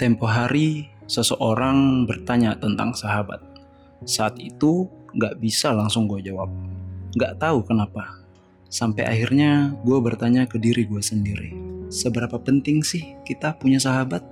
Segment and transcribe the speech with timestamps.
[0.00, 3.36] Tempo hari, seseorang bertanya tentang sahabat.
[4.08, 6.48] Saat itu, gak bisa langsung gue jawab.
[7.20, 8.08] Gak tahu kenapa.
[8.72, 11.52] Sampai akhirnya gue bertanya ke diri gue sendiri.
[11.92, 14.24] Seberapa penting sih kita punya sahabat?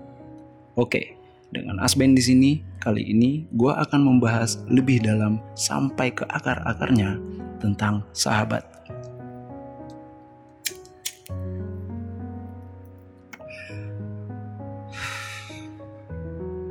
[0.73, 1.21] Oke,
[1.53, 7.21] dengan Asben di sini, kali ini gue akan membahas lebih dalam sampai ke akar-akarnya
[7.61, 8.78] tentang sahabat.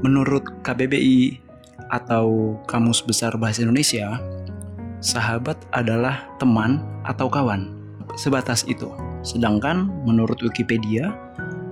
[0.06, 1.42] Menurut KBBI
[1.90, 4.22] atau Kamus Besar Bahasa Indonesia,
[5.02, 7.74] sahabat adalah teman atau kawan.
[8.14, 8.94] Sebatas itu.
[9.26, 11.18] Sedangkan menurut Wikipedia,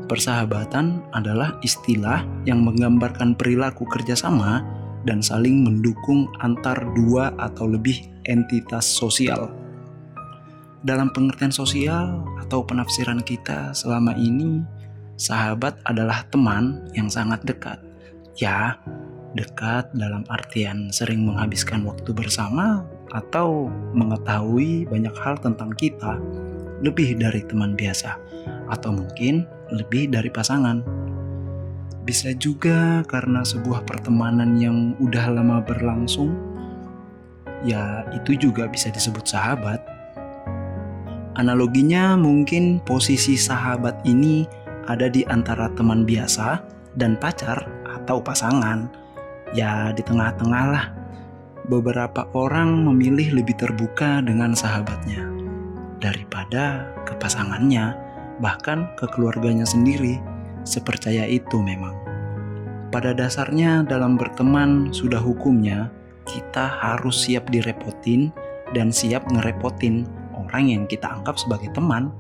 [0.09, 4.65] persahabatan adalah istilah yang menggambarkan perilaku kerjasama
[5.05, 9.53] dan saling mendukung antar dua atau lebih entitas sosial.
[10.81, 14.65] Dalam pengertian sosial atau penafsiran kita selama ini,
[15.13, 17.84] sahabat adalah teman yang sangat dekat
[18.35, 18.75] Ya,
[19.31, 22.83] dekat dalam artian sering menghabiskan waktu bersama
[23.15, 26.19] atau mengetahui banyak hal tentang kita
[26.83, 28.19] lebih dari teman biasa
[28.67, 30.83] atau mungkin lebih dari pasangan.
[32.03, 36.35] Bisa juga karena sebuah pertemanan yang udah lama berlangsung,
[37.63, 39.79] ya itu juga bisa disebut sahabat.
[41.39, 44.43] Analoginya mungkin posisi sahabat ini
[44.91, 46.59] ada di antara teman biasa
[46.99, 47.74] dan pacar
[48.05, 48.85] atau pasangan,
[49.57, 50.85] ya di tengah-tengah lah.
[51.65, 55.25] Beberapa orang memilih lebih terbuka dengan sahabatnya
[55.97, 57.97] daripada ke pasangannya,
[58.37, 60.21] bahkan ke keluarganya sendiri.
[60.61, 61.97] Sepercaya itu memang.
[62.93, 65.89] Pada dasarnya dalam berteman sudah hukumnya
[66.29, 68.29] kita harus siap direpotin
[68.73, 72.13] dan siap ngerepotin orang yang kita anggap sebagai teman.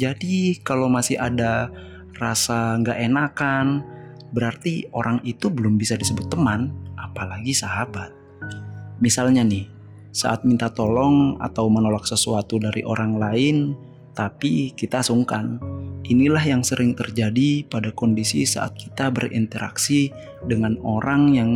[0.00, 1.68] Jadi kalau masih ada
[2.16, 3.84] rasa nggak enakan,
[4.30, 8.14] berarti orang itu belum bisa disebut teman, apalagi sahabat.
[9.02, 9.66] Misalnya nih,
[10.10, 13.56] saat minta tolong atau menolak sesuatu dari orang lain,
[14.14, 15.58] tapi kita sungkan.
[16.10, 20.10] Inilah yang sering terjadi pada kondisi saat kita berinteraksi
[20.42, 21.50] dengan orang yang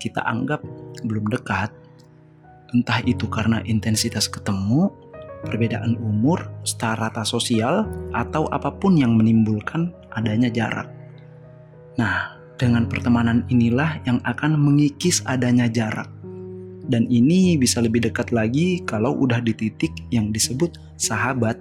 [0.00, 0.64] kita anggap
[1.04, 1.68] belum dekat.
[2.72, 4.88] Entah itu karena intensitas ketemu,
[5.44, 7.84] perbedaan umur, strata sosial,
[8.16, 10.88] atau apa pun yang menimbulkan adanya jarak.
[12.00, 16.08] Nah, dengan pertemanan inilah yang akan mengikis adanya jarak.
[16.88, 21.58] Dan ini bisa lebih dekat lagi kalau udah di titik yang disebut sahabat.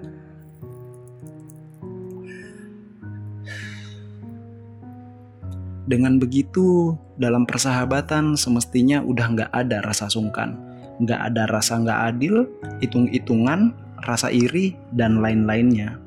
[5.86, 10.56] Dengan begitu, dalam persahabatan semestinya udah nggak ada rasa sungkan,
[11.04, 12.48] nggak ada rasa nggak adil,
[12.80, 13.76] hitung-hitungan,
[14.08, 16.00] rasa iri, dan lain-lainnya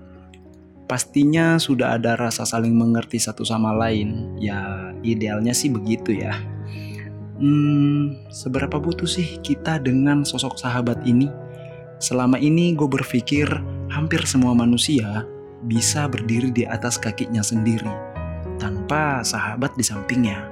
[0.85, 4.37] pastinya sudah ada rasa saling mengerti satu sama lain.
[4.41, 6.37] Ya, idealnya sih begitu ya.
[7.41, 11.27] Hmm, seberapa butuh sih kita dengan sosok sahabat ini?
[11.99, 13.49] Selama ini gue berpikir
[13.91, 15.27] hampir semua manusia
[15.65, 17.91] bisa berdiri di atas kakinya sendiri
[18.61, 20.47] tanpa sahabat di sampingnya.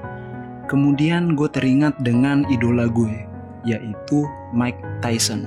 [0.67, 3.29] Kemudian gue teringat dengan idola gue,
[3.69, 4.25] yaitu
[4.57, 5.45] Mike Tyson.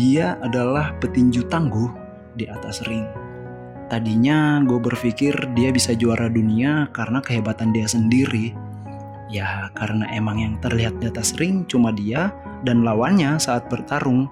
[0.00, 1.92] Dia adalah petinju tangguh
[2.34, 3.23] di atas ring
[3.88, 8.56] Tadinya gue berpikir dia bisa juara dunia karena kehebatan dia sendiri.
[9.28, 12.32] Ya karena emang yang terlihat di atas ring cuma dia
[12.64, 14.30] dan lawannya saat bertarung.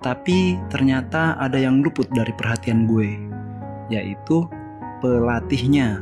[0.00, 3.20] Tapi ternyata ada yang luput dari perhatian gue,
[3.92, 4.48] yaitu
[5.04, 6.00] pelatihnya.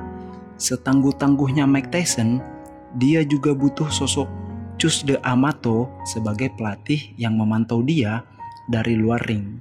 [0.58, 2.38] Setangguh-tangguhnya Mike Tyson,
[2.94, 4.30] dia juga butuh sosok
[4.78, 8.22] Cus de Amato sebagai pelatih yang memantau dia
[8.70, 9.58] dari luar ring.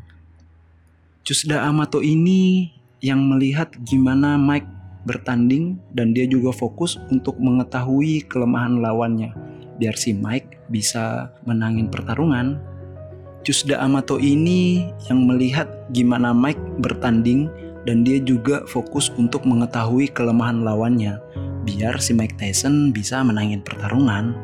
[1.26, 2.70] Cus de Amato ini
[3.02, 4.68] yang melihat gimana Mike
[5.08, 9.32] bertanding dan dia juga fokus untuk mengetahui kelemahan lawannya
[9.78, 12.58] biar si Mike bisa menangin pertarungan.
[13.46, 17.48] Cusda Amato ini yang melihat gimana Mike bertanding
[17.88, 21.16] dan dia juga fokus untuk mengetahui kelemahan lawannya
[21.64, 24.36] biar si Mike Tyson bisa menangin pertarungan.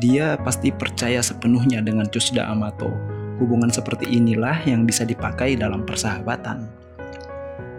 [0.00, 2.88] Dia pasti percaya sepenuhnya dengan Cusda Amato.
[3.36, 6.68] Hubungan seperti inilah yang bisa dipakai dalam persahabatan.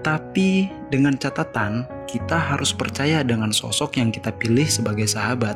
[0.01, 5.53] Tapi dengan catatan, kita harus percaya dengan sosok yang kita pilih sebagai sahabat,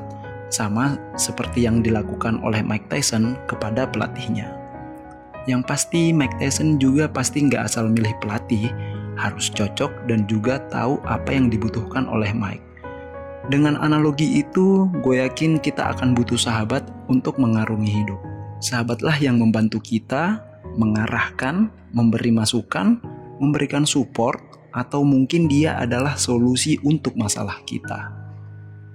[0.53, 4.53] sama seperti yang dilakukan oleh Mike Tyson kepada pelatihnya.
[5.49, 8.69] Yang pasti Mike Tyson juga pasti nggak asal milih pelatih,
[9.17, 12.74] harus cocok dan juga tahu apa yang dibutuhkan oleh Mike.
[13.45, 18.17] Dengan analogi itu, gue yakin kita akan butuh sahabat untuk mengarungi hidup.
[18.57, 20.41] Sahabatlah yang membantu kita
[20.73, 22.97] mengarahkan, memberi masukan,
[23.37, 24.41] memberikan support,
[24.73, 28.11] atau mungkin dia adalah solusi untuk masalah kita.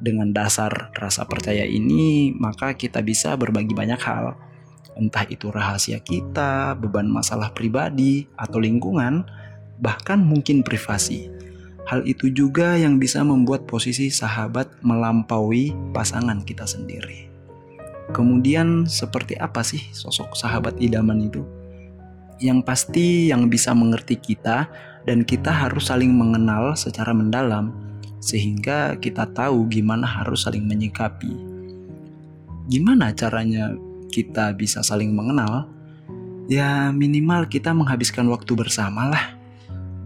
[0.03, 4.35] Dengan dasar rasa percaya ini, maka kita bisa berbagi banyak hal,
[4.99, 9.23] entah itu rahasia kita, beban masalah pribadi, atau lingkungan,
[9.79, 11.31] bahkan mungkin privasi.
[11.91, 17.27] Hal itu juga yang bisa membuat posisi sahabat melampaui pasangan kita sendiri.
[18.15, 21.43] Kemudian, seperti apa sih sosok sahabat idaman itu?
[22.39, 24.71] Yang pasti, yang bisa mengerti kita,
[25.03, 27.75] dan kita harus saling mengenal secara mendalam,
[28.23, 31.35] sehingga kita tahu gimana harus saling menyikapi.
[32.71, 33.75] Gimana caranya
[34.15, 35.67] kita bisa saling mengenal?
[36.47, 39.40] Ya, minimal kita menghabiskan waktu bersama lah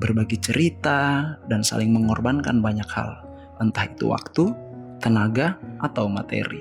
[0.04, 3.24] berbagi cerita, dan saling mengorbankan banyak hal,
[3.56, 4.52] entah itu waktu,
[5.00, 6.60] tenaga, atau materi.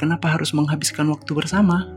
[0.00, 1.92] Kenapa harus menghabiskan waktu bersama?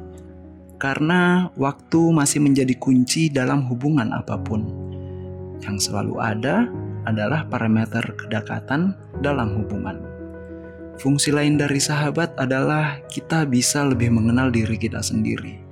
[0.76, 4.68] Karena waktu masih menjadi kunci dalam hubungan apa pun.
[5.64, 6.68] Yang selalu ada
[7.08, 8.92] adalah parameter kedekatan
[9.24, 10.04] dalam hubungan.
[11.00, 15.64] Fungsi lain dari sahabat adalah kita bisa lebih mengenal diri kita sendiri,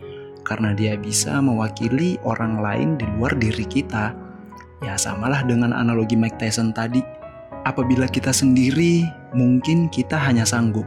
[0.47, 4.22] karena dia bisa mewakili orang lain di luar diri kita
[4.83, 6.99] Ya samalah dengan analogi Mike Tyson tadi.
[7.63, 10.83] Apabila kita sendiri, mungkin kita hanya sanggup.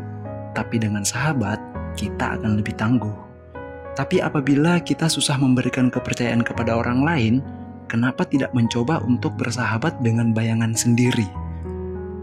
[0.53, 1.57] Tapi dengan sahabat,
[1.97, 3.17] kita akan lebih tangguh.
[3.97, 7.35] Tapi apabila kita susah memberikan kepercayaan kepada orang lain,
[7.89, 11.25] kenapa tidak mencoba untuk bersahabat dengan bayangan sendiri?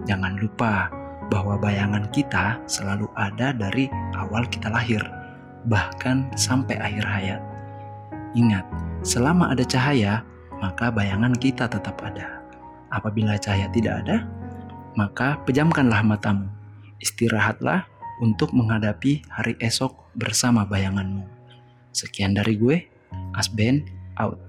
[0.06, 0.94] Jangan lupa
[1.34, 5.02] bahwa bayangan kita selalu ada dari awal kita lahir,
[5.66, 7.42] bahkan sampai akhir hayat.
[8.38, 8.70] Ingat,
[9.02, 10.22] selama ada cahaya,
[10.64, 12.40] maka bayangan kita tetap ada.
[12.88, 14.24] Apabila cahaya tidak ada,
[14.96, 16.48] maka pejamkanlah matamu.
[17.04, 17.84] Istirahatlah
[18.24, 21.28] untuk menghadapi hari esok bersama bayanganmu.
[21.92, 22.80] Sekian dari gue,
[23.36, 23.84] Asben,
[24.16, 24.40] out.